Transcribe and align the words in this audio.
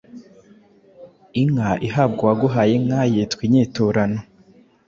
Inka 1.41 1.69
ihabwa 1.87 2.21
uwaguhaye 2.23 2.71
inka 2.79 3.01
yitwa 3.11 3.41
Inyiturano 3.47 4.19